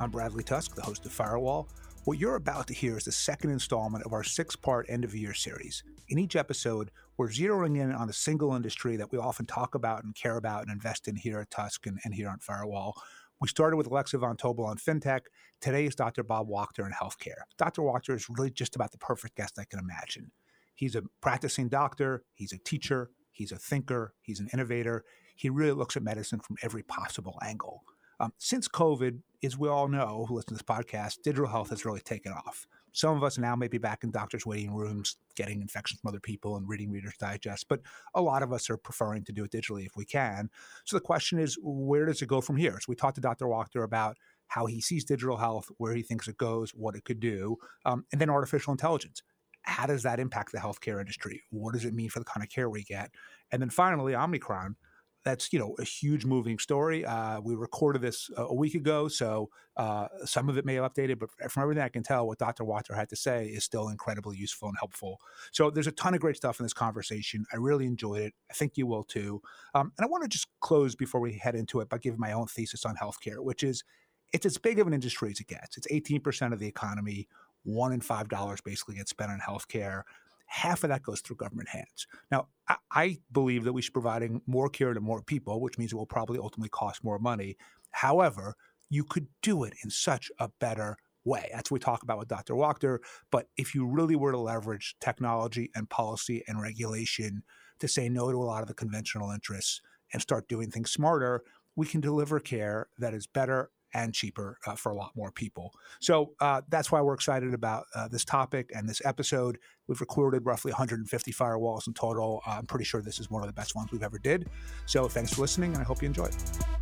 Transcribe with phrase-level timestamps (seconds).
[0.00, 1.68] I'm Bradley Tusk, the host of Firewall.
[2.04, 5.14] What you're about to hear is the second installment of our six part end of
[5.14, 5.84] year series.
[6.08, 10.02] In each episode, we're zeroing in on a single industry that we often talk about
[10.02, 12.94] and care about and invest in here at Tusk and, and here on Firewall.
[13.42, 15.20] We started with Alexa Von Tobel on fintech.
[15.60, 16.22] Today is Dr.
[16.22, 17.42] Bob Wachter in healthcare.
[17.58, 17.82] Dr.
[17.82, 20.30] Wachter is really just about the perfect guest I can imagine.
[20.74, 25.04] He's a practicing doctor, he's a teacher, he's a thinker, he's an innovator.
[25.36, 27.84] He really looks at medicine from every possible angle.
[28.20, 31.86] Um, since COVID, as we all know who listen to this podcast, digital health has
[31.86, 32.66] really taken off.
[32.92, 36.20] Some of us now may be back in doctors' waiting rooms, getting infections from other
[36.20, 37.80] people and reading Reader's Digest, but
[38.14, 40.50] a lot of us are preferring to do it digitally if we can.
[40.84, 42.72] So the question is, where does it go from here?
[42.72, 43.46] So we talked to Dr.
[43.46, 47.20] Wachter about how he sees digital health, where he thinks it goes, what it could
[47.20, 49.22] do, um, and then artificial intelligence.
[49.62, 51.42] How does that impact the healthcare industry?
[51.50, 53.12] What does it mean for the kind of care we get?
[53.50, 54.76] And then finally, Omicron
[55.24, 57.04] that's you know a huge moving story.
[57.04, 61.18] Uh, we recorded this a week ago, so uh, some of it may have updated,
[61.18, 62.64] but from everything I can tell, what Dr.
[62.64, 65.20] Wachter had to say is still incredibly useful and helpful.
[65.52, 67.44] So there's a ton of great stuff in this conversation.
[67.52, 68.34] I really enjoyed it.
[68.50, 69.42] I think you will too.
[69.74, 72.32] Um, and I want to just close before we head into it by giving my
[72.32, 73.84] own thesis on healthcare, which is
[74.32, 75.76] it's as big of an industry as it gets.
[75.76, 77.28] It's 18% of the economy.
[77.62, 80.02] One in five dollars basically gets spent on healthcare
[80.50, 82.08] half of that goes through government hands.
[82.30, 85.78] Now, I, I, believe that we should be providing more care to more people, which
[85.78, 87.56] means it will probably ultimately cost more money.
[87.92, 88.56] However,
[88.88, 91.48] you could do it in such a better way.
[91.54, 92.54] That's what we talk about with Dr.
[92.54, 92.98] Wachter.
[93.30, 97.44] But if you really were to leverage technology and policy and regulation
[97.78, 99.80] to say no to a lot of the conventional interests
[100.12, 101.44] and start doing things smarter,
[101.76, 105.72] we can deliver care that is better and cheaper uh, for a lot more people.
[106.00, 109.58] So uh, that's why we're excited about uh, this topic and this episode.
[109.86, 112.42] We've recorded roughly 150 firewalls in total.
[112.46, 114.48] I'm pretty sure this is one of the best ones we've ever did.
[114.86, 116.79] So thanks for listening, and I hope you enjoy it.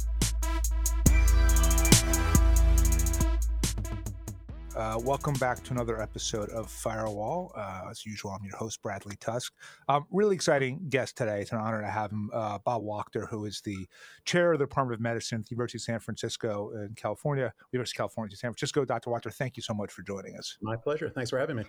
[4.79, 7.51] Uh, welcome back to another episode of Firewall.
[7.57, 9.53] Uh, as usual, I'm your host, Bradley Tusk.
[9.89, 11.41] Um, really exciting guest today.
[11.41, 13.89] It's an honor to have him, uh, Bob Wachter, who is the
[14.25, 17.97] chair of the Department of Medicine at the University of San Francisco in California, University
[17.97, 18.85] of California, San Francisco.
[18.85, 19.11] Dr.
[19.11, 20.57] Wachter, thank you so much for joining us.
[20.63, 21.11] My pleasure.
[21.11, 21.65] Thanks for having me.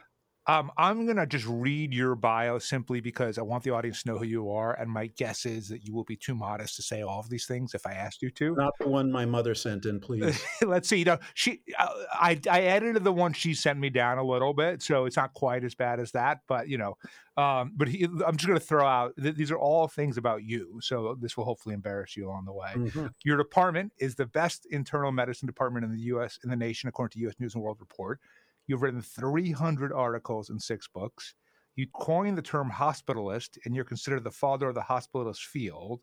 [0.50, 4.10] Um, I'm going to just read your bio simply because I want the audience to
[4.10, 4.74] know who you are.
[4.74, 7.46] And my guess is that you will be too modest to say all of these
[7.46, 8.56] things if I asked you to.
[8.56, 10.44] Not the one my mother sent in, please.
[10.64, 10.98] Let's see.
[10.98, 14.56] You know, she, uh, I, I edited the one she sent me down a little
[14.56, 16.40] bit, so it's not quite as bad as that.
[16.48, 16.98] But you know,
[17.38, 20.42] um, but he, I'm just going to throw out th- these are all things about
[20.42, 20.80] you.
[20.82, 22.72] So this will hopefully embarrass you along the way.
[22.76, 23.08] Mm-hmm.
[23.24, 26.40] Your department is the best internal medicine department in the U.S.
[26.44, 27.36] in the nation, according to U.S.
[27.40, 28.20] News and World Report.
[28.70, 31.34] You've written 300 articles and six books.
[31.76, 36.02] You coined the term hospitalist, and you're considered the father of the hospitalist field.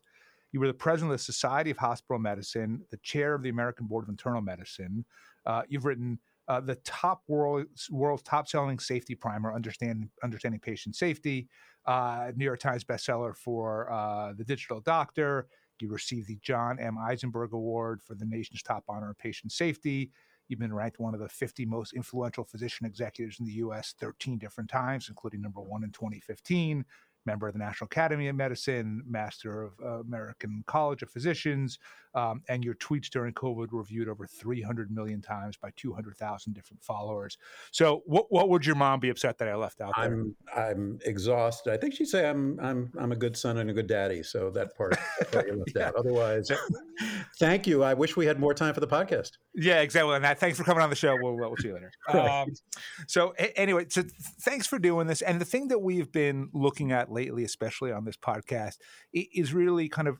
[0.51, 3.87] You were the president of the Society of Hospital Medicine, the chair of the American
[3.87, 5.05] Board of Internal Medicine.
[5.45, 6.19] Uh, you've written
[6.49, 11.47] uh, the top world, world's top selling safety primer, Understanding, Understanding Patient Safety,
[11.85, 15.47] uh, New York Times bestseller for uh, The Digital Doctor.
[15.79, 16.97] You received the John M.
[16.97, 20.11] Eisenberg Award for the nation's top honor in patient safety.
[20.47, 23.93] You've been ranked one of the 50 most influential physician executives in the U.S.
[23.99, 26.85] 13 different times, including number one in 2015
[27.27, 31.77] member of the National Academy of Medicine, master of uh, American College of Physicians,
[32.15, 36.81] um, and your tweets during COVID were viewed over 300 million times by 200,000 different
[36.81, 37.37] followers.
[37.71, 40.05] So, what what would your mom be upset that I left out there?
[40.05, 41.73] I'm I'm exhausted.
[41.73, 44.23] I think she'd say I'm I'm I'm a good son and a good daddy.
[44.23, 44.97] So that part,
[45.33, 45.87] you left yeah.
[45.89, 45.95] out.
[45.95, 46.51] Otherwise,
[47.39, 47.83] thank you.
[47.83, 49.33] I wish we had more time for the podcast.
[49.53, 50.15] Yeah, exactly.
[50.15, 51.15] And that, thanks for coming on the show.
[51.21, 51.91] We'll, we'll see you later.
[52.27, 52.53] Um,
[53.07, 54.03] so anyway, so
[54.41, 55.21] thanks for doing this.
[55.21, 58.75] And the thing that we've been looking at lately, especially on this podcast,
[59.11, 60.17] is really kind of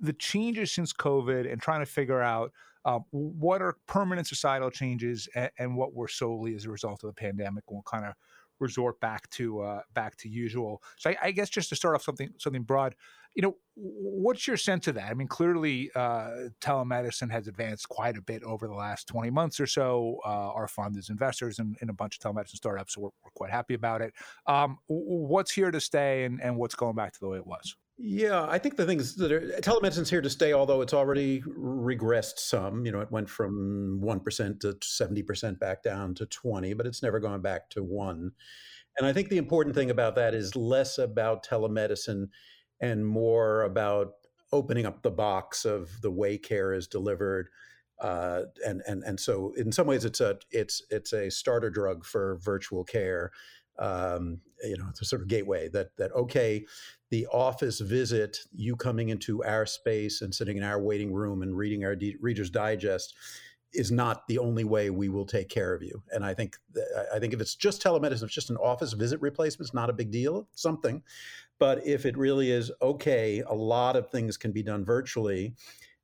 [0.00, 2.50] the changes since COVID and trying to figure out
[2.84, 7.08] um, what are permanent societal changes and, and, what were solely as a result of
[7.08, 7.64] the pandemic.
[7.70, 8.12] We'll kind of
[8.60, 10.82] resort back to uh, back to usual.
[10.98, 12.94] So I, I, guess just to start off something something broad,
[13.34, 15.10] you know, what's your sense of that?
[15.10, 19.58] I mean, clearly uh, telemedicine has advanced quite a bit over the last twenty months
[19.58, 20.18] or so.
[20.24, 23.30] Uh, our fund is investors in, in, a bunch of telemedicine startups, so we're, we're
[23.34, 24.14] quite happy about it.
[24.46, 27.76] Um, what's here to stay, and, and what's going back to the way it was?
[27.96, 29.30] Yeah, I think the things that
[29.62, 32.84] telemedicine's here to stay, although it's already regressed some.
[32.84, 37.20] You know, it went from 1% to 70% back down to 20, but it's never
[37.20, 38.32] gone back to one.
[38.98, 42.28] And I think the important thing about that is less about telemedicine
[42.84, 44.14] and more about
[44.52, 47.48] opening up the box of the way care is delivered.
[48.00, 52.04] Uh, and and and so in some ways it's a it's it's a starter drug
[52.04, 53.30] for virtual care
[53.78, 56.64] um, you know, it's a sort of gateway that that okay,
[57.10, 61.56] the office visit, you coming into our space and sitting in our waiting room and
[61.56, 63.14] reading our D- Reader's Digest
[63.74, 66.02] is not the only way we will take care of you.
[66.10, 66.56] And I think
[67.12, 69.94] I think if it's just telemedicine, it's just an office visit replacement, it's not a
[69.94, 71.02] big deal, something.
[71.58, 75.54] But if it really is okay, a lot of things can be done virtually.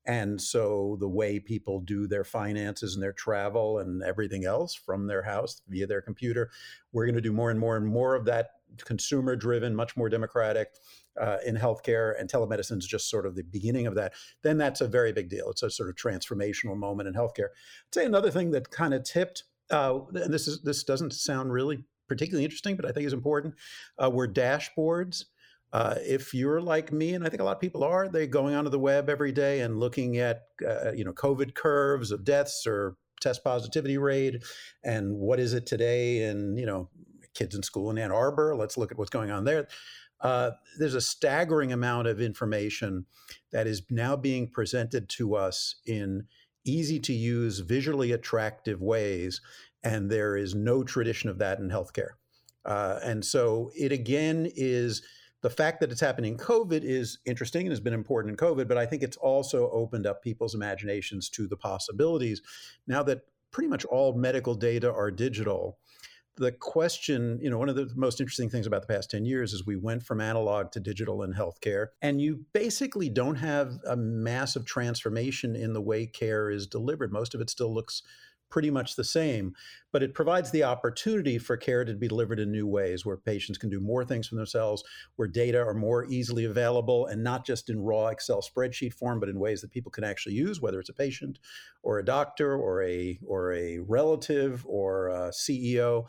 [0.07, 5.07] And so the way people do their finances and their travel and everything else from
[5.07, 6.51] their house via their computer,
[6.93, 8.51] we're going to do more and more and more of that
[8.85, 10.69] consumer driven, much more democratic
[11.19, 14.81] uh, in healthcare, and telemedicine is just sort of the beginning of that, then that's
[14.81, 15.51] a very big deal.
[15.51, 17.49] It's a sort of transformational moment in healthcare.
[17.89, 21.53] I'd say another thing that kind of tipped, uh, and this is this doesn't sound
[21.53, 23.55] really particularly interesting, but I think is important,
[24.03, 25.25] uh, were dashboards.
[25.73, 28.57] Uh, if you're like me, and I think a lot of people are, they're going
[28.57, 32.67] onto the web every day and looking at uh, you know COVID curves of deaths
[32.67, 34.43] or test positivity rate,
[34.83, 36.89] and what is it today, and you know
[37.35, 38.57] kids in school in Ann Arbor.
[38.57, 39.69] Let's look at what's going on there
[40.21, 43.07] uh, there's a staggering amount of information
[43.53, 46.27] that is now being presented to us in
[46.65, 49.41] easy to use, visually attractive ways,
[49.83, 52.11] and there is no tradition of that in healthcare.
[52.65, 55.03] Uh, and so it again is
[55.43, 58.69] the fact that it's happening in COVID is interesting and has been important in COVID,
[58.69, 62.43] but I think it's also opened up people's imaginations to the possibilities
[62.87, 65.79] now that pretty much all medical data are digital
[66.37, 69.53] the question, you know, one of the most interesting things about the past 10 years
[69.53, 73.97] is we went from analog to digital in healthcare, and you basically don't have a
[73.97, 77.13] massive transformation in the way care is delivered.
[77.13, 78.03] Most of it still looks
[78.51, 79.55] pretty much the same,
[79.93, 83.59] but it provides the opportunity for care to be delivered in new ways where patients
[83.59, 84.83] can do more things for themselves,
[85.17, 89.29] where data are more easily available and not just in raw Excel spreadsheet form, but
[89.29, 91.39] in ways that people can actually use, whether it's a patient
[91.83, 96.07] or a doctor or a or a relative or a CEO.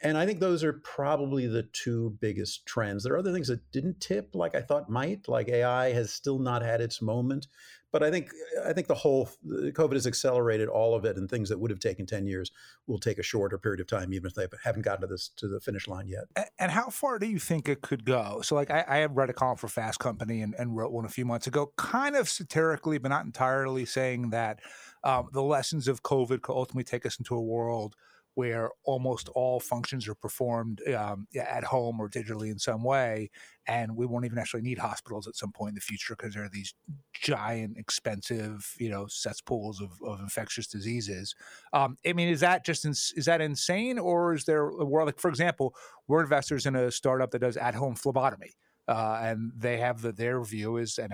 [0.00, 3.02] And I think those are probably the two biggest trends.
[3.02, 6.38] There are other things that didn't tip like I thought might, like AI has still
[6.38, 7.48] not had its moment.
[7.90, 8.30] But I think
[8.66, 11.80] I think the whole COVID has accelerated all of it, and things that would have
[11.80, 12.50] taken ten years
[12.86, 15.48] will take a shorter period of time, even if they haven't gotten to this to
[15.48, 16.24] the finish line yet.
[16.58, 18.40] And how far do you think it could go?
[18.42, 21.06] So, like, I, I have read a column for Fast Company and, and, wrote one
[21.06, 24.60] a few months ago, kind of satirically, but not entirely, saying that
[25.02, 27.96] um, the lessons of COVID could ultimately take us into a world
[28.38, 33.28] where almost all functions are performed um, at home or digitally in some way,
[33.66, 36.44] and we won't even actually need hospitals at some point in the future because there
[36.44, 36.72] are these
[37.12, 41.34] giant, expensive, you know, cesspools of, of infectious diseases.
[41.72, 45.18] Um, I mean, is that just is that insane, or is there a world like,
[45.18, 45.74] for example,
[46.06, 48.52] we're investors in a startup that does at-home phlebotomy.
[48.86, 51.12] Uh, and they have the, their view is, and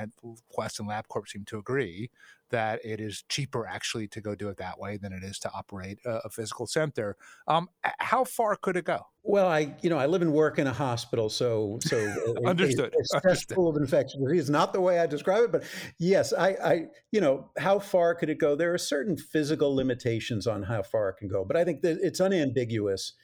[0.49, 2.09] Quest and LabCorp seem to agree
[2.51, 5.51] that it is cheaper actually to go do it that way than it is to
[5.53, 7.17] operate a, a physical center.
[7.49, 7.69] Um,
[7.99, 9.07] how far could it go?
[9.23, 11.97] Well, I you know I live and work in a hospital, so so
[12.47, 12.95] understood.
[13.15, 14.51] A, a full of infectious disease.
[14.51, 15.65] Not the way I describe it, but
[15.99, 18.55] yes, I, I you know how far could it go?
[18.55, 21.99] There are certain physical limitations on how far it can go, but I think that
[22.03, 23.15] it's unambiguous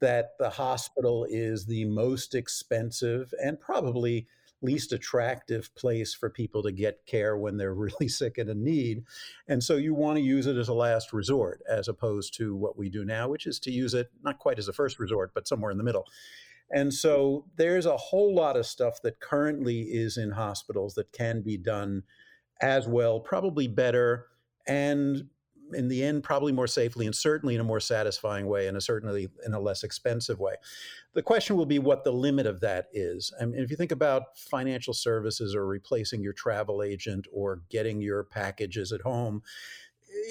[0.00, 4.26] that the hospital is the most expensive and probably
[4.62, 9.04] least attractive place for people to get care when they're really sick and in need.
[9.48, 12.76] And so you want to use it as a last resort as opposed to what
[12.76, 15.48] we do now, which is to use it not quite as a first resort, but
[15.48, 16.06] somewhere in the middle.
[16.70, 21.42] And so there's a whole lot of stuff that currently is in hospitals that can
[21.42, 22.04] be done
[22.62, 24.28] as well, probably better,
[24.66, 25.28] and
[25.74, 28.80] in the end, probably more safely and certainly in a more satisfying way and a
[28.80, 30.54] certainly in a less expensive way.
[31.14, 33.32] The question will be what the limit of that is.
[33.40, 38.00] I mean, if you think about financial services or replacing your travel agent or getting
[38.00, 39.42] your packages at home,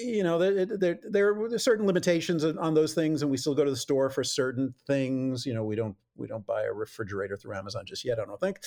[0.00, 3.64] you know, there, there, there are certain limitations on those things, and we still go
[3.64, 5.44] to the store for certain things.
[5.44, 8.18] You know, we don't we don't buy a refrigerator through Amazon just yet.
[8.20, 8.60] I don't think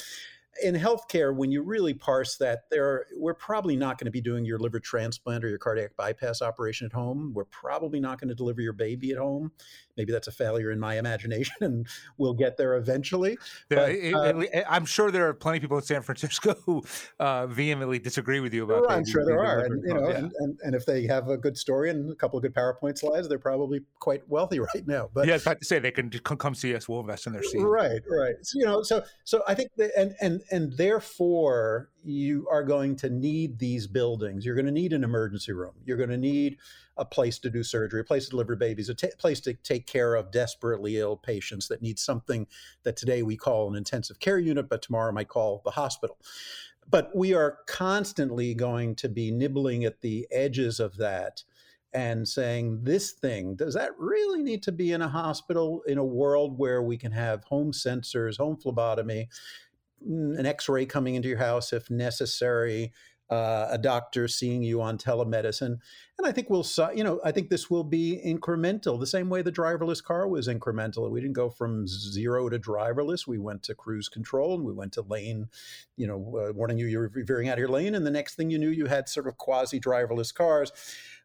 [0.64, 4.46] in healthcare, when you really parse that, there we're probably not going to be doing
[4.46, 7.32] your liver transplant or your cardiac bypass operation at home.
[7.34, 9.52] We're probably not going to deliver your baby at home.
[9.98, 13.38] Maybe that's a failure in my imagination, and we'll get there eventually.
[13.70, 16.84] But, uh, I'm sure there are plenty of people in San Francisco who
[17.20, 18.84] uh, vehemently disagree with you about.
[18.84, 20.18] Well, I'm sure there are, and, you know, yeah.
[20.18, 22.98] and, and, and, if they have a good story and a couple of good PowerPoint
[22.98, 25.10] slides, they're probably quite wealthy right now.
[25.14, 26.90] But yeah, I was about to say they can come see us.
[26.90, 27.62] We'll invest in their seat.
[27.62, 28.36] Right, right.
[28.44, 32.96] So, you know, so so I think that, and and and therefore you are going
[32.98, 34.46] to need these buildings.
[34.46, 35.74] You're going to need an emergency room.
[35.86, 36.58] You're going to need
[36.98, 39.86] a place to do surgery, a place to deliver babies, a t- place to take
[39.86, 42.48] care of desperately ill patients that need something
[42.84, 46.18] that today we call an intensive care unit, but tomorrow might call the hospital.
[46.90, 51.44] But we are constantly going to be nibbling at the edges of that
[51.96, 56.04] and saying, this thing, does that really need to be in a hospital in a
[56.04, 59.30] world where we can have home sensors, home phlebotomy,
[60.06, 62.92] an x ray coming into your house if necessary?
[63.30, 65.80] uh, a doctor seeing you on telemedicine.
[66.18, 69.42] And I think we'll, you know, I think this will be incremental, the same way
[69.42, 71.10] the driverless car was incremental.
[71.10, 73.26] We didn't go from zero to driverless.
[73.26, 75.48] We went to cruise control and we went to lane,
[75.98, 77.96] you know, uh, warning you you're veering out of your lane.
[77.96, 80.72] And the next thing you knew, you had sort of quasi driverless cars.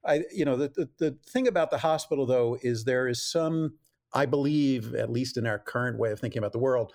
[0.04, 3.74] I, you know, the, the, the thing about the hospital, though, is there is some,
[4.14, 6.94] I believe, at least in our current way of thinking about the world,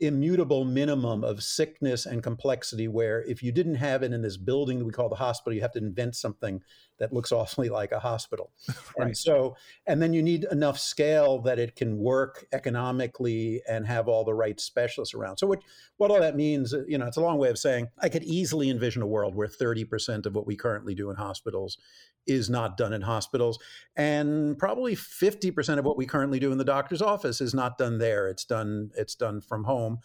[0.00, 4.78] immutable minimum of sickness and complexity where if you didn't have it in this building
[4.78, 6.60] that we call the hospital you have to invent something
[6.98, 8.52] that looks awfully like a hospital
[8.98, 9.06] right.
[9.06, 14.06] and so and then you need enough scale that it can work economically and have
[14.06, 15.62] all the right specialists around so what
[15.96, 18.24] what all that means uh, you know it's a long way of saying i could
[18.24, 21.78] easily envision a world where 30% of what we currently do in hospitals
[22.26, 23.58] is not done in hospitals.
[23.96, 27.98] And probably 50% of what we currently do in the doctor's office is not done
[27.98, 28.28] there.
[28.28, 30.00] It's done, it's done from home.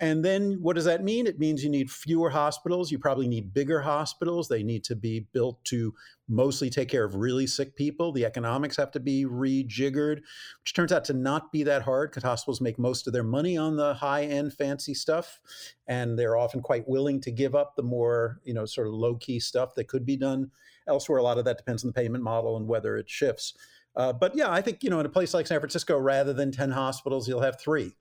[0.00, 1.26] And then what does that mean?
[1.26, 2.92] It means you need fewer hospitals.
[2.92, 4.46] You probably need bigger hospitals.
[4.46, 5.92] They need to be built to
[6.28, 8.12] mostly take care of really sick people.
[8.12, 10.20] The economics have to be rejiggered,
[10.62, 13.56] which turns out to not be that hard because hospitals make most of their money
[13.56, 15.40] on the high end fancy stuff.
[15.88, 19.16] And they're often quite willing to give up the more, you know, sort of low
[19.16, 20.52] key stuff that could be done
[20.88, 23.54] Elsewhere, a lot of that depends on the payment model and whether it shifts.
[23.96, 26.52] Uh, but yeah, I think you know in a place like San Francisco, rather than
[26.52, 27.96] ten hospitals, you'll have three.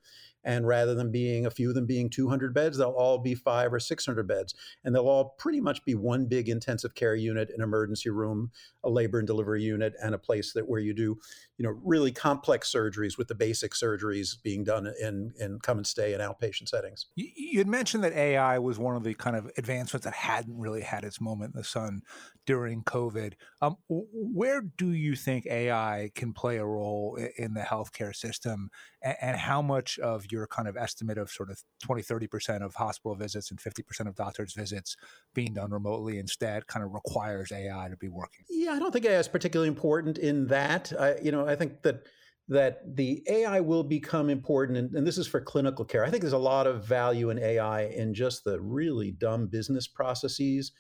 [0.48, 3.74] And rather than being a few of them being 200 beds, they'll all be five
[3.74, 4.56] or 600 beds.
[4.86, 8.52] And they'll all pretty much be one big intensive care unit, an emergency room,
[8.82, 11.20] a labor and delivery unit, and a place that where you do,
[11.58, 15.86] you know, really complex surgeries with the basic surgeries being done in, in come and
[15.86, 17.08] stay in outpatient settings.
[17.16, 20.82] You had mentioned that AI was one of the kind of advancements that hadn't really
[20.82, 22.04] had its moment in the sun
[22.46, 23.34] during COVID.
[23.62, 28.72] Um, where do you think AI can play a role in the healthcare system?
[29.02, 33.16] And how much of your kind of estimate of sort of 20, 30% of hospital
[33.16, 34.96] visits and 50% of doctors' visits
[35.34, 38.46] being done remotely instead kind of requires AI to be working?
[38.50, 40.94] Yeah, I don't think AI is particularly important in that.
[41.00, 42.06] I, you know, I think that
[42.50, 46.06] that the AI will become important, and, and, this is for clinical care.
[46.06, 49.86] I think there's a lot of value in AI in just the really dumb business
[49.86, 50.72] processes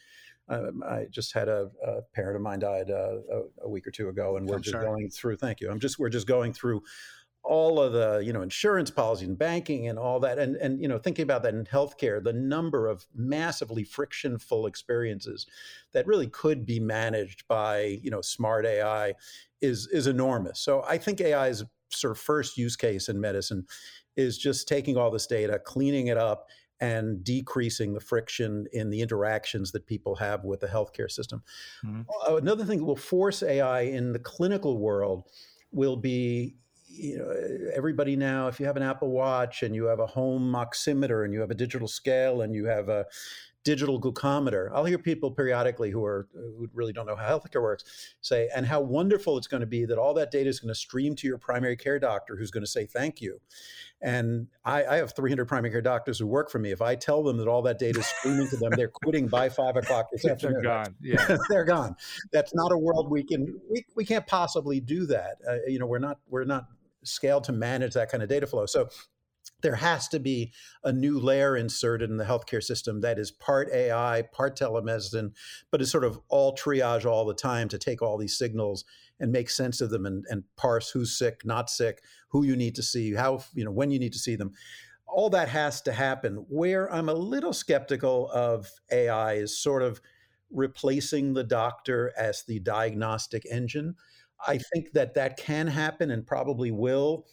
[0.49, 3.91] um, I just had a, a, parent of mine died uh, a, a, week or
[3.91, 4.85] two ago, and we're I'm just sorry.
[4.85, 5.35] going through.
[5.37, 5.69] Thank you.
[5.69, 6.83] I'm just we're just going through
[7.47, 10.87] all of the you know insurance policy and banking and all that, and and you
[10.87, 15.47] know thinking about that in healthcare, the number of massively frictionful experiences
[15.93, 19.13] that really could be managed by you know smart AI
[19.61, 20.59] is is enormous.
[20.59, 23.65] So I think AI's sort of first use case in medicine
[24.15, 26.47] is just taking all this data, cleaning it up,
[26.79, 31.41] and decreasing the friction in the interactions that people have with the healthcare system.
[31.85, 32.01] Mm-hmm.
[32.27, 35.27] Uh, another thing that will force AI in the clinical world
[35.71, 36.55] will be
[36.97, 37.29] you know
[37.73, 41.33] everybody now if you have an apple watch and you have a home oximeter and
[41.33, 43.05] you have a digital scale and you have a
[43.67, 44.69] digital glucometer.
[44.73, 48.65] I'll hear people periodically who are who really don't know how healthcare works say, and
[48.65, 51.27] how wonderful it's going to be that all that data is going to stream to
[51.27, 53.41] your primary care doctor, who's going to say thank you.
[54.01, 56.71] And I, I, have 300 primary care doctors who work for me.
[56.71, 59.49] If I tell them that all that data is streaming to them, they're quitting by
[59.49, 60.61] five o'clock this afternoon.
[60.61, 60.95] They're gone.
[61.01, 61.97] Yeah, they're gone.
[62.31, 63.59] That's not a world we can.
[63.69, 65.39] We, we can't possibly do that.
[65.45, 66.67] Uh, you know, we're not we're not
[67.07, 68.65] scaled to manage that kind of data flow.
[68.65, 68.89] So
[69.61, 73.69] there has to be a new layer inserted in the healthcare system that is part
[73.71, 75.31] AI, part telemedicine,
[75.71, 78.85] but is sort of all triage all the time to take all these signals
[79.19, 82.75] and make sense of them and, and parse who's sick, not sick, who you need
[82.75, 84.53] to see, how, you know, when you need to see them.
[85.07, 86.45] All that has to happen.
[86.49, 90.01] Where I'm a little skeptical of AI is sort of
[90.51, 93.95] replacing the doctor as the diagnostic engine.
[94.45, 97.25] I think that that can happen and probably will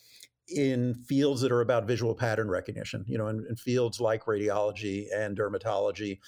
[0.49, 5.07] in fields that are about visual pattern recognition, you know, in, in, fields like radiology
[5.15, 6.19] and dermatology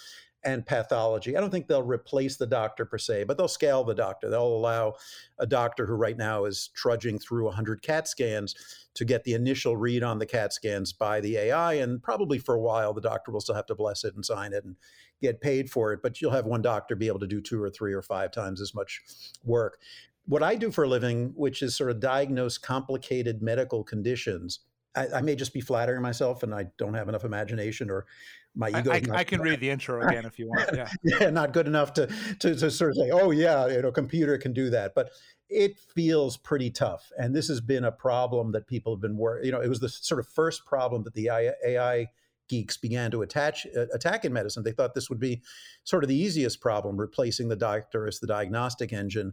[0.45, 1.37] and pathology.
[1.37, 4.31] I don't think they'll replace the doctor per se, but they'll scale the doctor.
[4.31, 4.95] They'll allow
[5.39, 8.55] a doctor who right now is trudging through 100 CAT scans
[8.95, 11.75] to get the initial read on the CAT scans by the AI.
[11.75, 14.53] And probably for a while, the doctor will still have to bless it and sign
[14.53, 14.77] it and
[15.21, 16.01] get paid for it.
[16.01, 18.61] But you'll have one doctor be able to do two or three or five times
[18.61, 19.03] as much
[19.45, 19.79] work
[20.27, 24.61] what I do for a living, which is sort of diagnose complicated medical conditions,
[24.95, 28.07] I, I, may just be flattering myself and I don't have enough imagination or
[28.55, 28.91] my ego.
[28.91, 30.71] I, I, I can read the intro again if you want.
[30.75, 30.89] Yeah.
[31.21, 32.07] yeah, not good enough to,
[32.41, 34.95] to, to sort of say, oh, yeah, you know, computer can do that.
[34.95, 35.11] But
[35.49, 37.13] it feels pretty tough.
[37.19, 39.81] And this has been a problem that people have been working, you know, it was
[39.81, 42.09] the sort of first problem that the AI
[42.49, 44.63] geeks began to attach, uh, attack in medicine.
[44.63, 45.43] They thought this would be
[45.85, 49.33] sort of the easiest problem, replacing the doctor as the diagnostic engine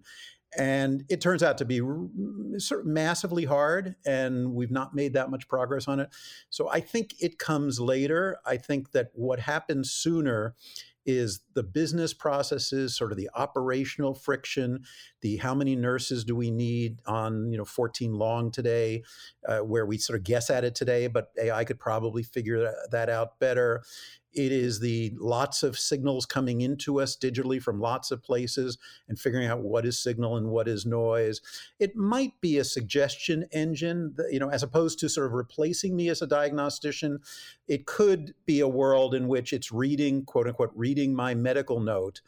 [0.57, 1.79] and it turns out to be
[2.59, 6.09] sort of massively hard and we've not made that much progress on it.
[6.49, 8.37] So i think it comes later.
[8.45, 10.55] I think that what happens sooner
[11.05, 14.83] is the business processes, sort of the operational friction,
[15.23, 19.03] the how many nurses do we need on you know 14 long today,
[19.47, 23.09] uh, where we sort of guess at it today, but AI could probably figure that
[23.09, 23.81] out better.
[24.33, 28.77] It is the lots of signals coming into us digitally from lots of places
[29.07, 31.39] and figuring out what is signal and what is noise.
[31.79, 36.09] It might be a suggestion engine, you know, as opposed to sort of replacing me
[36.09, 37.19] as a diagnostician.
[37.67, 42.21] It could be a world in which it's reading, quote unquote, reading my medical note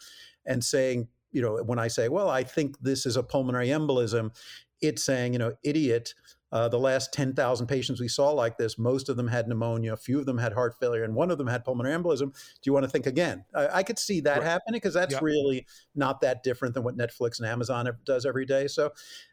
[0.46, 4.34] and saying, you know, when I say, well, I think this is a pulmonary embolism,
[4.82, 6.14] it's saying, you know, idiot,
[6.54, 9.98] uh, the last 10,000 patients we saw like this, most of them had pneumonia, a
[9.98, 12.32] few of them had heart failure, and one of them had pulmonary embolism.
[12.32, 13.44] Do you want to think again?
[13.54, 14.44] I, I could see that right.
[14.44, 15.22] happening because that's yep.
[15.22, 18.68] really not that different than what Netflix and Amazon does every day.
[18.68, 18.92] So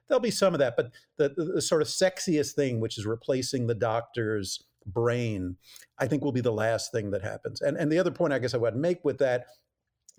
[0.08, 0.74] there'll be some of that.
[0.76, 5.56] But the, the, the sort of sexiest thing, which is replacing the doctor's brain,
[6.00, 7.60] I think will be the last thing that happens.
[7.60, 9.46] And, and the other point I guess I would make with that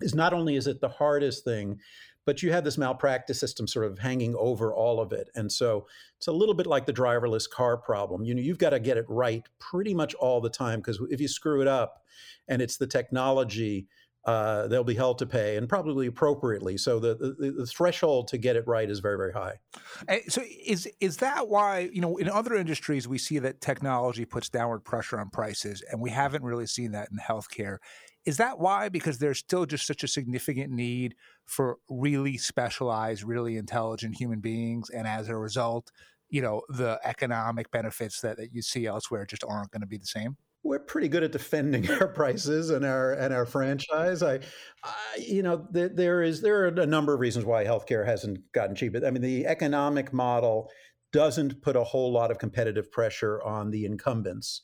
[0.00, 1.78] is not only is it the hardest thing,
[2.26, 5.28] but you have this malpractice system sort of hanging over all of it.
[5.34, 5.86] And so
[6.16, 8.24] it's a little bit like the driverless car problem.
[8.24, 11.20] You know, you've got to get it right pretty much all the time because if
[11.20, 12.02] you screw it up
[12.48, 13.88] and it's the technology,
[14.24, 16.78] uh, they'll be held to pay and probably appropriately.
[16.78, 19.58] So the, the, the threshold to get it right is very very high.
[20.28, 24.48] So is is that why you know in other industries we see that technology puts
[24.48, 27.78] downward pressure on prices, and we haven't really seen that in healthcare.
[28.26, 28.88] Is that why?
[28.88, 31.14] Because there's still just such a significant need
[31.44, 34.90] for really specialized, really intelligent human beings.
[34.90, 35.90] And as a result,
[36.30, 39.98] you know, the economic benefits that, that you see elsewhere just aren't going to be
[39.98, 44.22] the same we're pretty good at defending our prices and our and our franchise.
[44.22, 44.40] I,
[44.82, 48.40] I you know, there, there is there are a number of reasons why healthcare hasn't
[48.52, 49.06] gotten cheaper.
[49.06, 50.70] I mean, the economic model
[51.12, 54.62] doesn't put a whole lot of competitive pressure on the incumbents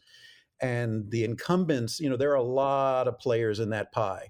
[0.61, 4.29] and the incumbents, you know, there are a lot of players in that pie.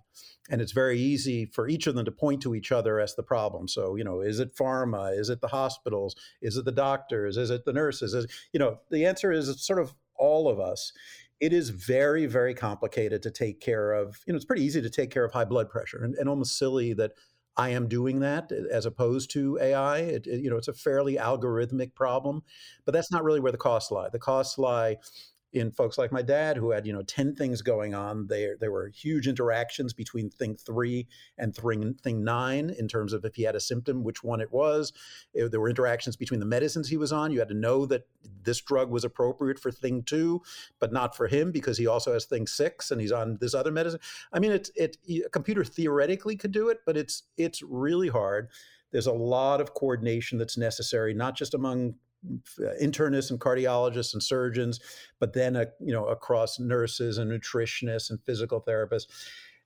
[0.48, 3.22] And it's very easy for each of them to point to each other as the
[3.22, 3.68] problem.
[3.68, 5.16] So, you know, is it pharma?
[5.16, 6.16] Is it the hospitals?
[6.42, 7.36] Is it the doctors?
[7.36, 8.14] Is it the nurses?
[8.14, 10.92] Is, you know, the answer is sort of all of us.
[11.38, 14.18] It is very, very complicated to take care of.
[14.26, 16.58] You know, it's pretty easy to take care of high blood pressure and, and almost
[16.58, 17.12] silly that
[17.56, 19.98] I am doing that eh, as opposed to AI.
[19.98, 22.42] It, it, you know, it's a fairly algorithmic problem,
[22.84, 24.08] but that's not really where the costs lie.
[24.08, 24.96] The costs lie
[25.52, 28.70] in folks like my dad who had you know 10 things going on there there
[28.70, 31.06] were huge interactions between thing 3
[31.38, 34.52] and thing, thing 9 in terms of if he had a symptom which one it
[34.52, 34.92] was.
[35.36, 38.06] Eh, there were interactions between the medicines he was on you had to know that
[38.42, 40.40] this drug was appropriate for thing 2
[40.78, 43.72] but not for him because he also has thing 6 and he's on this other
[43.72, 44.00] medicine.
[44.32, 48.50] I mean it's it a computer theoretically could do it but it's it's really hard.
[48.92, 51.94] There's a lot of coordination that's necessary not just among
[52.82, 54.80] internists and cardiologists and surgeons,
[55.18, 59.06] but then uh, you know across nurses and nutritionists and physical therapists.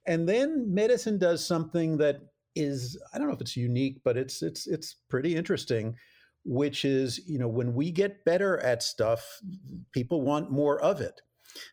[0.07, 2.21] And then medicine does something that
[2.55, 5.97] is I don't know if it's unique, but it's it's it's pretty interesting,
[6.45, 9.41] which is you know when we get better at stuff,
[9.93, 11.21] people want more of it.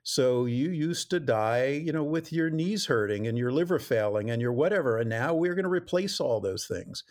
[0.04, 4.30] So you used to die, you know, with your knees hurting and your liver failing
[4.30, 7.04] and your whatever, and now we're going to replace all those things.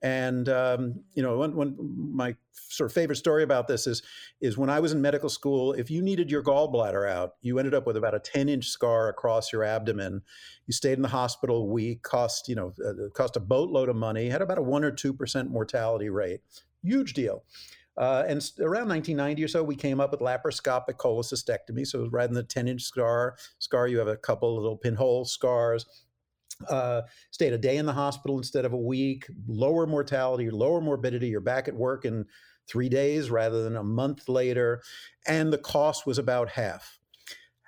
[0.00, 1.76] And um, you know, one, when,
[2.14, 4.02] my sort of favorite story about this is
[4.40, 5.72] is when I was in medical school.
[5.72, 9.08] If you needed your gallbladder out, you ended up with about a ten inch scar
[9.08, 10.22] across your abdomen.
[10.66, 13.96] You stayed in the hospital a week, cost you know uh, cost a boatload of
[13.96, 16.42] money, had about a one or two percent mortality rate.
[16.82, 17.42] Huge deal.
[17.98, 21.84] Uh, and around 1990 or so, we came up with laparoscopic cholecystectomy.
[21.84, 25.84] So rather than the 10 inch scar, scar, you have a couple little pinhole scars.
[26.68, 31.28] Uh, stayed a day in the hospital instead of a week, lower mortality, lower morbidity.
[31.28, 32.24] You're back at work in
[32.68, 34.82] three days rather than a month later.
[35.26, 36.97] And the cost was about half.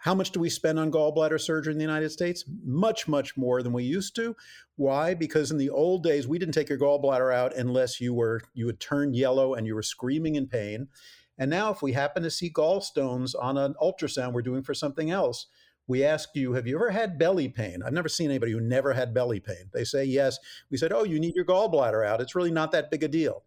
[0.02, 2.44] How much do we spend on gallbladder surgery in the United States?
[2.64, 4.34] Much, much more than we used to.
[4.76, 5.12] Why?
[5.12, 8.66] Because in the old days, we didn't take your gallbladder out unless you were you
[8.66, 10.88] had turned yellow and you were screaming in pain.
[11.36, 15.10] And now, if we happen to see gallstones on an ultrasound we're doing for something
[15.10, 15.46] else,
[15.90, 17.82] we ask you, have you ever had belly pain?
[17.84, 19.68] I've never seen anybody who never had belly pain.
[19.72, 20.38] They say yes.
[20.70, 22.20] We said, oh, you need your gallbladder out.
[22.20, 23.42] It's really not that big a deal.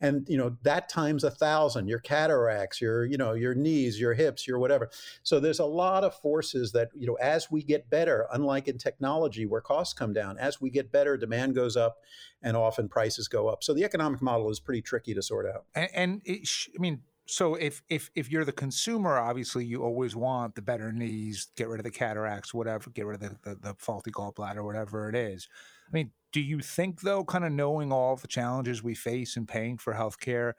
[0.00, 1.88] And you know that times a thousand.
[1.88, 4.90] Your cataracts, your you know your knees, your hips, your whatever.
[5.24, 8.78] So there's a lot of forces that you know as we get better, unlike in
[8.78, 11.98] technology where costs come down, as we get better, demand goes up,
[12.42, 13.64] and often prices go up.
[13.64, 15.64] So the economic model is pretty tricky to sort out.
[15.74, 20.16] And, and it, I mean, so if if if you're the consumer, obviously you always
[20.16, 23.56] want the better knees, get rid of the cataracts, whatever, get rid of the, the,
[23.56, 25.46] the faulty gallbladder, whatever it is.
[25.86, 29.46] I mean, do you think though, kind of knowing all the challenges we face in
[29.46, 30.54] paying for healthcare,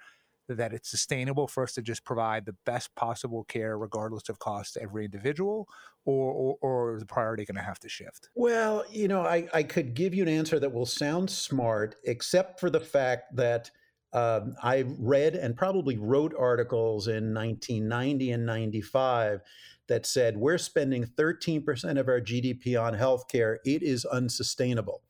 [0.47, 4.75] that it's sustainable for us to just provide the best possible care, regardless of cost,
[4.75, 5.67] to every individual,
[6.05, 8.29] or, or, or is the priority going to have to shift?
[8.35, 12.59] Well, you know, I, I could give you an answer that will sound smart, except
[12.59, 13.71] for the fact that
[14.13, 19.41] um, I read and probably wrote articles in 1990 and 95
[19.87, 23.57] that said we're spending 13% of our GDP on healthcare.
[23.65, 25.01] It is unsustainable.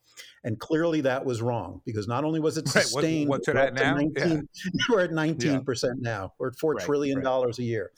[0.43, 3.29] And clearly that was wrong because not only was it sustained, right.
[3.29, 3.95] what's it at now?
[3.95, 4.71] 19, yeah.
[4.89, 5.89] we're at 19% yeah.
[5.99, 6.33] now.
[6.39, 7.23] We're at four right, trillion right.
[7.23, 7.91] dollars a year.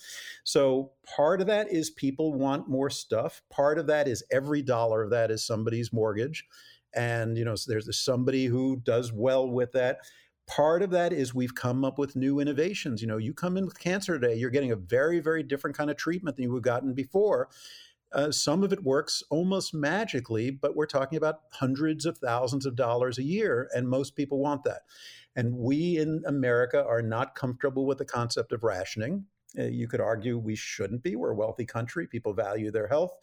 [0.43, 3.41] So part of that is people want more stuff.
[3.49, 6.45] Part of that is every dollar of that is somebody's mortgage.
[6.93, 9.99] And you know, so there's somebody who does well with that
[10.51, 13.01] part of that is we've come up with new innovations.
[13.01, 15.89] You know, you come in with cancer today, you're getting a very, very different kind
[15.89, 17.47] of treatment than you have gotten before.
[18.11, 22.75] Uh, some of it works almost magically, but we're talking about hundreds of thousands of
[22.75, 24.81] dollars a year, and most people want that.
[25.37, 29.27] And we in America are not comfortable with the concept of rationing.
[29.57, 31.15] Uh, you could argue we shouldn't be.
[31.15, 32.07] We're a wealthy country.
[32.07, 33.13] People value their health.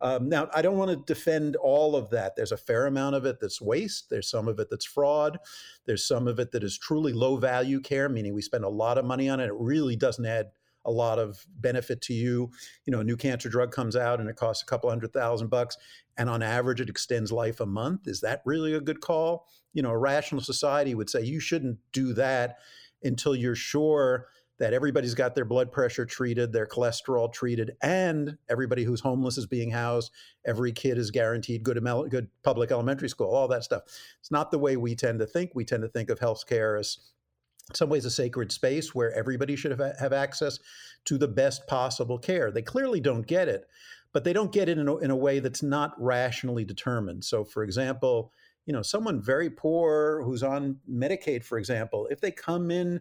[0.00, 2.36] Um, now, I don't want to defend all of that.
[2.36, 4.10] There's a fair amount of it that's waste.
[4.10, 5.38] There's some of it that's fraud.
[5.86, 8.98] There's some of it that is truly low value care, meaning we spend a lot
[8.98, 9.46] of money on it.
[9.46, 10.50] It really doesn't add
[10.84, 12.50] a lot of benefit to you.
[12.84, 15.48] You know, a new cancer drug comes out and it costs a couple hundred thousand
[15.48, 15.76] bucks,
[16.16, 18.06] and on average, it extends life a month.
[18.06, 19.46] Is that really a good call?
[19.72, 22.58] You know, a rational society would say you shouldn't do that
[23.02, 28.84] until you're sure that everybody's got their blood pressure treated, their cholesterol treated, and everybody
[28.84, 30.12] who's homeless is being housed.
[30.46, 33.82] Every kid is guaranteed good, good public elementary school, all that stuff.
[34.20, 35.50] It's not the way we tend to think.
[35.54, 36.98] We tend to think of healthcare as
[37.70, 40.58] in some ways a sacred space where everybody should have, have access
[41.06, 42.50] to the best possible care.
[42.50, 43.66] They clearly don't get it,
[44.12, 47.24] but they don't get it in a, in a way that's not rationally determined.
[47.24, 48.32] So, for example,
[48.66, 53.00] you know, someone very poor who's on Medicaid, for example, if they come in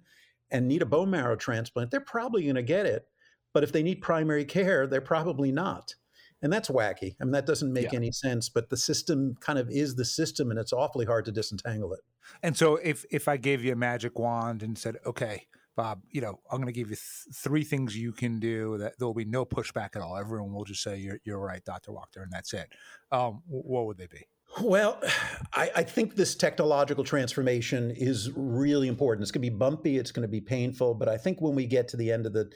[0.53, 3.07] and need a bone marrow transplant, they're probably going to get it.
[3.53, 5.95] But if they need primary care, they're probably not.
[6.41, 7.15] And that's wacky.
[7.19, 7.97] I mean, that doesn't make yeah.
[7.97, 11.31] any sense, but the system kind of is the system and it's awfully hard to
[11.31, 12.01] disentangle it.
[12.41, 16.21] And so if if I gave you a magic wand and said, "Okay, Bob, you
[16.21, 19.13] know, I'm going to give you th- three things you can do that there will
[19.13, 20.17] be no pushback at all.
[20.17, 21.91] Everyone will just say you're you're right, Dr.
[21.91, 22.69] Wachter, and that's it."
[23.11, 24.25] Um, what would they be?
[24.61, 25.01] Well,
[25.53, 29.23] I, I, think this technological transformation is really important.
[29.23, 29.97] It's going to be bumpy.
[29.97, 30.93] It's going to be painful.
[30.93, 32.51] But I think when we get to the end of the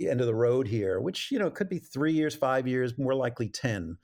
[0.00, 3.14] end of the road here, which you know could be three years, five years, more
[3.14, 3.98] likely ten,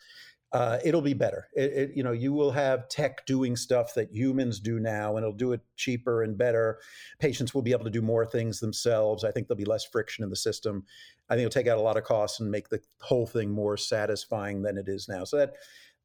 [0.53, 1.49] uh, it'll be better.
[1.55, 5.25] It, it, you know, you will have tech doing stuff that humans do now, and
[5.25, 6.81] it'll do it cheaper and better.
[7.21, 9.25] Patients will be able to do more things themselves.
[9.25, 10.85] I think there'll be less friction in the system.
[11.29, 13.77] I think it'll take out a lot of costs and make the whole thing more
[13.77, 15.25] satisfying than it is now.
[15.25, 15.57] So that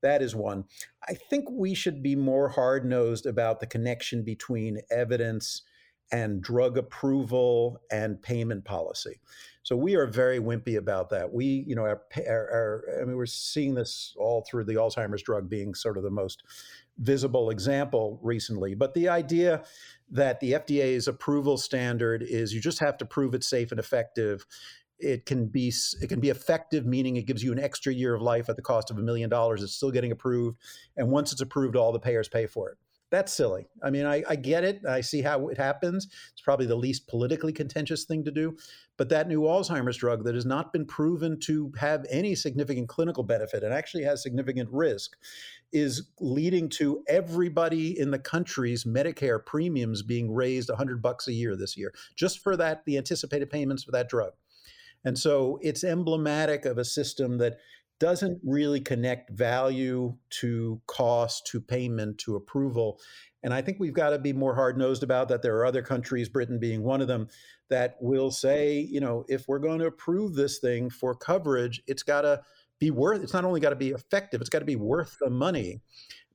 [0.03, 0.65] that is one.
[1.07, 5.63] I think we should be more hard nosed about the connection between evidence
[6.11, 9.19] and drug approval and payment policy.
[9.63, 11.33] So we are very wimpy about that.
[11.33, 15.23] We, you know, our, our, our, I mean, we're seeing this all through the Alzheimer's
[15.23, 16.43] drug being sort of the most
[16.99, 18.75] visible example recently.
[18.75, 19.63] But the idea
[20.11, 24.45] that the FDA's approval standard is you just have to prove it's safe and effective
[25.03, 28.21] it can be it can be effective meaning it gives you an extra year of
[28.21, 30.57] life at the cost of a million dollars it's still getting approved
[30.97, 32.77] and once it's approved all the payers pay for it.
[33.11, 33.67] That's silly.
[33.83, 37.07] I mean I, I, get it i see how it happens it's probably the least
[37.07, 38.57] politically contentious thing to do
[38.97, 43.23] but that new alzheimer's drug that has not been proven to have any significant clinical
[43.23, 45.15] benefit and actually has significant risk
[45.71, 51.55] is leading to everybody in the country's medicare premiums being raised 100 bucks a year
[51.55, 54.31] this year just for that the anticipated payments for that drug
[55.05, 57.57] and so it's emblematic of a system that
[57.99, 62.99] doesn't really connect value to cost, to payment, to approval.
[63.43, 65.41] And I think we've got to be more hard nosed about that.
[65.41, 67.29] There are other countries, Britain being one of them,
[67.69, 72.03] that will say, you know, if we're going to approve this thing for coverage, it's
[72.03, 72.41] got to
[72.83, 75.29] be worth it's not only got to be effective it's got to be worth the
[75.29, 75.79] money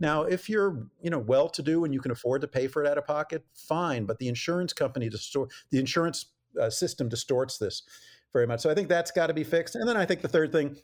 [0.00, 2.82] now if you're you know well to do and you can afford to pay for
[2.82, 6.26] it out of pocket fine but the insurance company distort the insurance
[6.58, 7.82] uh, system distorts this
[8.32, 8.60] very much.
[8.60, 9.74] So I think that's got to be fixed.
[9.74, 10.76] And then I think the third thing,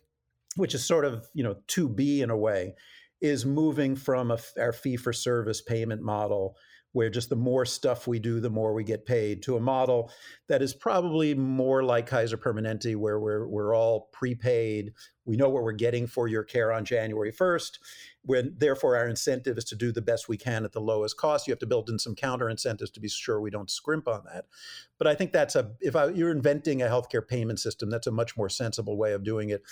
[0.57, 2.75] which is sort of you know to be in a way,
[3.21, 6.57] is moving from a, our fee for service payment model
[6.95, 10.13] where just the more stuff we do, the more we get paid, to a model
[10.47, 14.93] that is probably more like Kaiser Permanente, where we're, we're all prepaid.
[15.25, 17.79] We know what we're getting for your care on January 1st.
[18.23, 21.49] When, therefore, our incentive is to do the best we can at the lowest cost.
[21.49, 24.23] You have to build in some counter incentives to be sure we don't scrimp on
[24.33, 24.45] that.
[24.97, 28.13] But I think that's a, if I, you're inventing a healthcare payment system, that's a
[28.13, 29.65] much more sensible way of doing it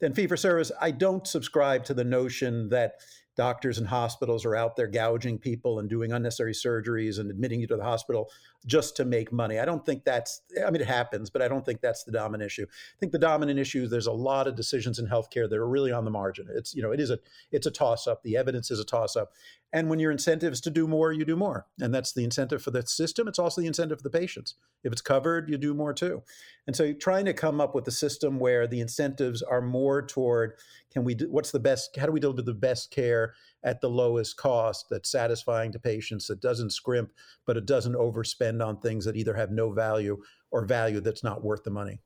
[0.00, 0.72] than fee for service.
[0.80, 2.94] I don't subscribe to the notion that
[3.36, 7.66] doctors and hospitals are out there gouging people and doing unnecessary surgeries and admitting you
[7.66, 8.30] to the hospital
[8.64, 9.58] just to make money.
[9.58, 12.46] I don't think that's, I mean, it happens, but I don't think that's the dominant
[12.46, 12.66] issue.
[12.68, 15.68] I think the dominant issue is there's a lot of decisions in healthcare that are
[15.68, 16.48] really on the margin.
[16.50, 17.18] It's, you know, it is a,
[17.52, 18.22] it's a toss up.
[18.22, 19.32] The evidence is a toss up.
[19.76, 21.66] And when your incentive is to do more, you do more.
[21.82, 23.28] And that's the incentive for the system.
[23.28, 24.54] It's also the incentive for the patients.
[24.82, 26.22] If it's covered, you do more too.
[26.66, 30.54] And so trying to come up with a system where the incentives are more toward
[30.90, 33.34] can we do, what's the best, how do we deliver the best care
[33.64, 37.12] at the lowest cost that's satisfying to patients, that doesn't scrimp,
[37.44, 40.16] but it doesn't overspend on things that either have no value
[40.50, 42.00] or value that's not worth the money.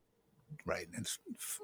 [0.67, 1.07] Right, and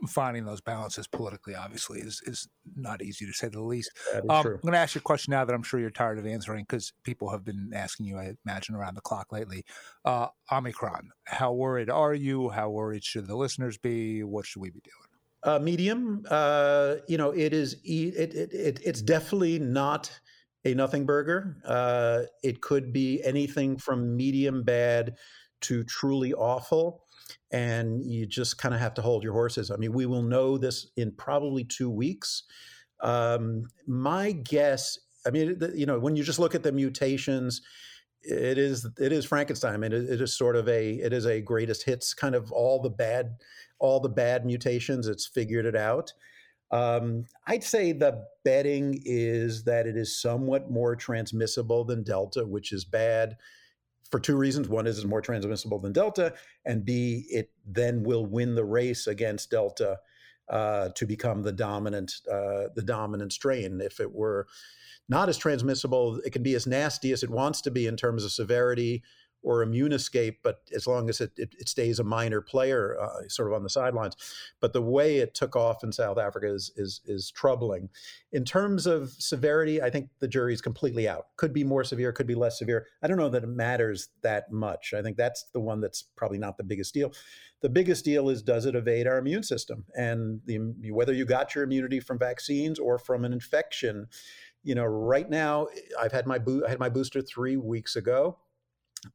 [0.09, 3.91] finding those balances politically, obviously, is is not easy to say the least.
[4.15, 6.27] Um, I'm going to ask you a question now that I'm sure you're tired of
[6.27, 9.65] answering because people have been asking you, I imagine, around the clock lately.
[10.05, 12.49] Uh, Omicron, how worried are you?
[12.49, 14.23] How worried should the listeners be?
[14.23, 15.55] What should we be doing?
[15.55, 16.25] Uh, medium.
[16.31, 17.75] Uh, you know, it is.
[17.85, 20.11] It, it, it, it's definitely not
[20.65, 21.57] a nothing burger.
[21.65, 25.17] Uh, it could be anything from medium bad
[25.63, 27.03] to truly awful,
[27.51, 29.71] and you just kind of have to hold your horses.
[29.71, 32.45] I mean, we will know this in probably two weeks.
[33.01, 34.99] Um, my guess.
[35.27, 37.63] I mean, you know, when you just look at the mutations
[38.27, 39.83] it is it is Frankenstein.
[39.85, 42.91] It, it is sort of a it is a greatest hits kind of all the
[42.91, 43.37] bad
[43.79, 45.07] all the bad mutations.
[45.07, 46.13] It's figured it out.
[46.73, 52.73] Um, I'd say the betting is that it is somewhat more transmissible than Delta, which
[52.73, 53.37] is bad
[54.11, 54.69] for two reasons.
[54.69, 59.07] One is it's more transmissible than Delta, and B, it then will win the race
[59.07, 59.99] against Delta
[60.49, 63.81] uh, to become the dominant uh, the dominant strain.
[63.81, 64.47] If it were
[65.09, 68.25] not as transmissible, it can be as nasty as it wants to be in terms
[68.25, 69.03] of severity
[69.47, 73.29] or immune escape, but as long as it, it, it stays a minor player, uh,
[73.29, 74.17] sort of on the sidelines.
[74.61, 77.89] But the way it took off in South Africa is, is, is troubling.
[78.33, 81.29] In terms of severity, I think the jury is completely out.
[81.37, 82.89] Could be more severe, could be less severe.
[83.05, 84.93] I don't know that it matters that much.
[84.93, 87.13] I think that's the one that's probably not the biggest deal.
[87.63, 89.85] The biggest deal is does it evade our immune system?
[89.95, 90.59] And the,
[90.91, 94.09] whether you got your immunity from vaccines or from an infection,
[94.65, 98.39] you know, right now I've had my bo- I had my booster three weeks ago.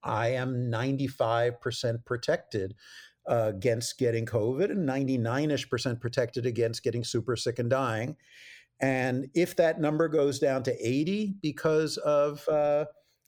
[0.04, 2.76] I am 95% protected
[3.30, 8.16] uh, against getting COVID and 99ish percent protected against getting super sick and dying.
[8.82, 12.86] And if that number goes down to 80 because of uh,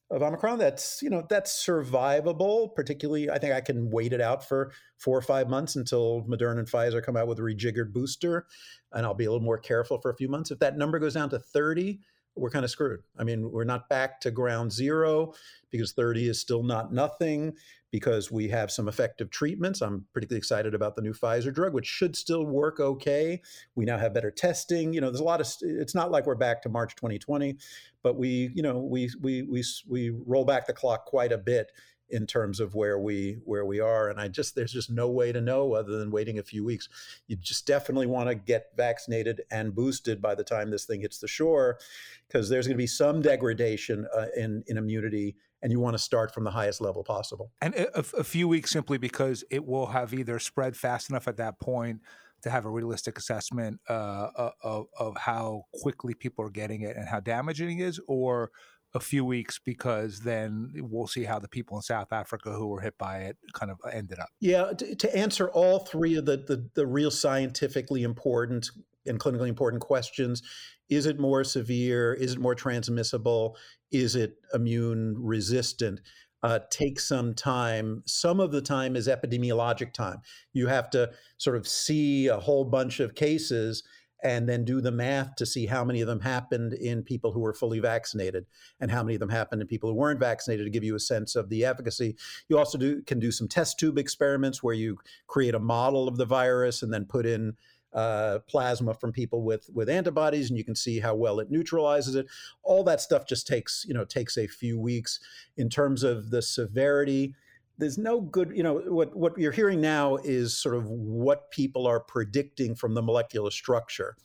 [0.09, 2.73] of Omicron, that's you know that's survivable.
[2.75, 6.59] Particularly, I think I can wait it out for four or five months until Moderna
[6.59, 8.45] and Pfizer come out with a rejiggered booster,
[8.91, 10.51] and I'll be a little more careful for a few months.
[10.51, 11.99] If that number goes down to 30,
[12.35, 13.01] we're kind of screwed.
[13.17, 15.33] I mean, we're not back to ground zero
[15.69, 17.53] because 30 is still not nothing
[17.91, 19.81] because we have some effective treatments.
[19.81, 23.39] I'm particularly excited about the new Pfizer drug, which should still work okay.
[23.75, 24.93] We now have better testing.
[24.93, 25.47] You know, there's a lot of.
[25.61, 27.55] It's not like we're back to March 2020,
[28.01, 31.71] but we, you know, we we we we roll back the clock quite a bit
[32.13, 35.31] in terms of where we where we are and i just there's just no way
[35.31, 36.87] to know other than waiting a few weeks.
[37.27, 41.19] You just definitely want to get vaccinated and boosted by the time this thing hits
[41.19, 41.79] the shore
[42.27, 46.03] because there's going to be some degradation uh, in in immunity and you want to
[46.03, 47.49] start from the highest level possible.
[47.61, 51.37] And a, a few weeks simply because it will have either spread fast enough at
[51.37, 52.01] that point
[52.41, 56.97] to have a realistic assessment uh, uh of, of how quickly people are getting it
[56.97, 58.51] and how damaging it is, or
[58.95, 62.81] a few weeks because then we'll see how the people in South Africa who were
[62.81, 64.29] hit by it kind of ended up.
[64.39, 68.69] Yeah, to, to answer all three of the, the, the real scientifically important
[69.05, 70.43] and clinically important questions,
[70.89, 72.13] is it more severe?
[72.13, 73.57] Is it more transmissible?
[73.91, 75.99] Is it immune resistant?
[76.43, 78.03] Uh, take some time.
[78.05, 80.17] Some of the time is epidemiologic time.
[80.51, 83.83] You have to sort of see a whole bunch of cases
[84.23, 87.41] and then do the math to see how many of them happened in people who
[87.41, 88.45] were fully vaccinated
[88.79, 90.99] and how many of them happened in people who weren't vaccinated to give you a
[90.99, 92.15] sense of the efficacy.
[92.47, 96.17] You also do, can do some test tube experiments where you create a model of
[96.17, 97.57] the virus and then put in
[97.93, 102.15] uh, plasma from people with with antibodies, and you can see how well it neutralizes
[102.15, 102.25] it.
[102.63, 105.19] All that stuff just takes you know takes a few weeks.
[105.57, 107.35] In terms of the severity,
[107.77, 111.87] there's no good, you know, what, what you're hearing now is sort of what people
[111.87, 114.15] are predicting from the molecular structure,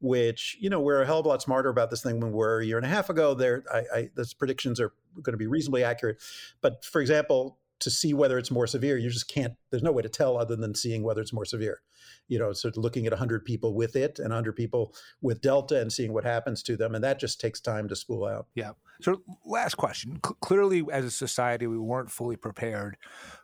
[0.00, 2.60] which, you know, we're a hell of a lot smarter about this thing when we're
[2.60, 3.34] a year and a half ago.
[3.34, 6.18] There, I, I, those predictions are going to be reasonably accurate.
[6.60, 8.96] But for example, to see whether it's more severe.
[8.96, 9.54] You just can't.
[9.70, 11.80] There's no way to tell other than seeing whether it's more severe.
[12.28, 15.92] You know, so looking at 100 people with it and 100 people with Delta and
[15.92, 18.46] seeing what happens to them, and that just takes time to spool out.
[18.54, 18.72] Yeah.
[19.00, 20.20] So, last question.
[20.24, 22.96] C- clearly, as a society, we weren't fully prepared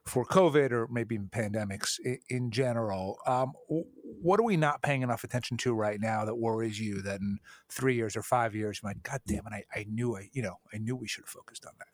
[0.07, 3.18] for COVID or maybe pandemics in, in general.
[3.27, 7.03] Um, what are we not paying enough attention to right now that worries you?
[7.03, 10.16] That in three years or five years, you might, God damn it, I, I knew
[10.16, 11.88] I, you know, I knew we should have focused on that.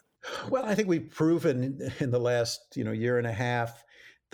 [0.48, 3.84] Well, I think we've proven in the last, you know, year and a half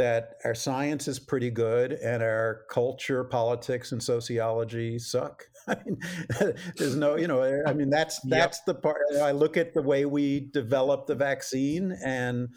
[0.00, 5.44] that our science is pretty good and our culture, politics, and sociology suck.
[5.68, 6.00] I mean,
[6.78, 8.64] there's no, you know, I mean, that's that's yep.
[8.66, 9.02] the part.
[9.20, 12.48] I look at the way we developed the vaccine, and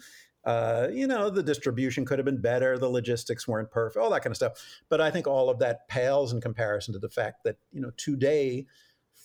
[0.44, 4.22] uh, you know, the distribution could have been better, the logistics weren't perfect, all that
[4.22, 4.52] kind of stuff.
[4.88, 7.90] But I think all of that pales in comparison to the fact that you know
[7.96, 8.66] today.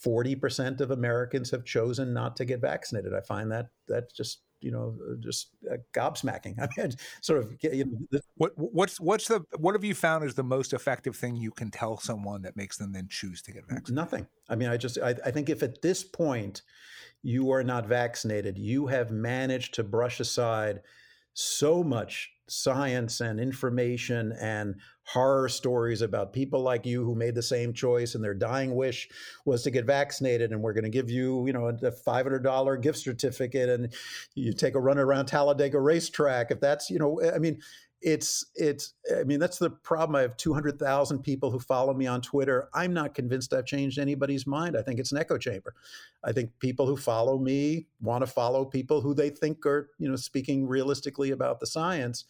[0.03, 3.13] 40% of Americans have chosen not to get vaccinated.
[3.13, 6.55] I find that that just you know just uh, gobsmacking.
[6.62, 7.55] I mean, sort of.
[7.62, 11.35] You know, what what's what's the what have you found is the most effective thing
[11.35, 13.95] you can tell someone that makes them then choose to get vaccinated?
[13.95, 14.27] Nothing.
[14.47, 16.62] I mean, I just I, I think if at this point
[17.21, 20.81] you are not vaccinated, you have managed to brush aside
[21.33, 27.41] so much science and information and horror stories about people like you who made the
[27.41, 29.07] same choice and their dying wish
[29.45, 32.99] was to get vaccinated and we're going to give you you know a $500 gift
[32.99, 33.93] certificate and
[34.35, 37.59] you take a run around talladega racetrack if that's you know i mean
[38.01, 40.15] it's it's i mean that's the problem.
[40.15, 42.69] I have 200000 people who follow me on twitter.
[42.73, 44.77] I'm not convinced i've changed anybody's mind.
[44.77, 45.75] I think it's an echo chamber.
[46.23, 50.09] I think people who follow me want to follow people who they think are you
[50.09, 52.25] know speaking realistically about the science.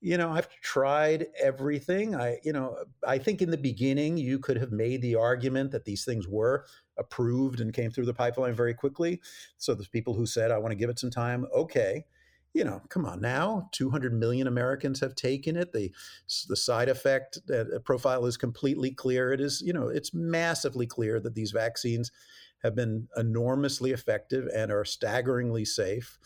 [0.00, 2.14] You know i've tried everything.
[2.14, 5.84] I you know i think in the beginning you could have made the argument that
[5.84, 6.64] these things were
[6.98, 9.20] approved and came through the pipeline very quickly.
[9.58, 11.46] So there's people who said i want to give it some time.
[11.54, 12.06] Okay
[12.54, 15.72] you know, come on now, 200 million Americans have taken it.
[15.72, 15.90] The,
[16.48, 19.32] the side effect uh, profile is completely clear.
[19.32, 22.12] It is, you know, it's massively clear that these vaccines
[22.62, 26.18] have been enormously effective and are staggeringly safe.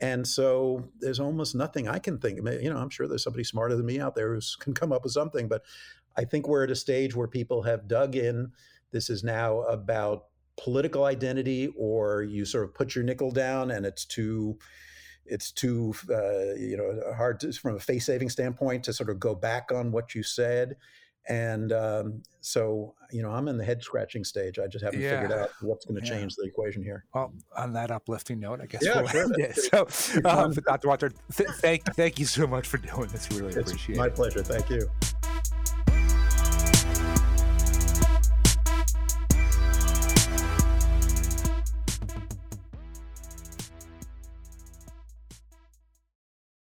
[0.00, 2.38] And so there's almost nothing I can think.
[2.38, 5.04] You know, I'm sure there's somebody smarter than me out there who can come up
[5.04, 5.62] with something, but
[6.16, 8.52] I think we're at a stage where people have dug in.
[8.90, 13.86] This is now about political identity, or you sort of put your nickel down and
[13.86, 14.58] it's too
[15.28, 19.20] it's too uh, you know hard to, from a face saving standpoint to sort of
[19.20, 20.76] go back on what you said.
[21.30, 24.58] And um, so you know i'm in the head scratching stage.
[24.58, 25.20] I just haven't yeah.
[25.20, 26.18] figured out what's going to yeah.
[26.18, 27.04] change the equation here.
[27.14, 29.56] Well on that uplifting note i guess yeah, we'll sure, end it.
[29.56, 33.28] So um, dr walter th- thank, thank you so much for doing this.
[33.28, 34.10] We really it's appreciate my it.
[34.10, 34.42] my pleasure.
[34.42, 34.88] Thank you